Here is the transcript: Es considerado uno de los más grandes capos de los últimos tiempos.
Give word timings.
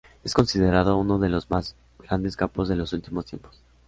Es 0.23 0.33
considerado 0.33 0.97
uno 0.97 1.19
de 1.19 1.29
los 1.29 1.51
más 1.51 1.75
grandes 1.99 2.35
capos 2.35 2.67
de 2.67 2.75
los 2.75 2.91
últimos 2.91 3.25
tiempos. 3.27 3.61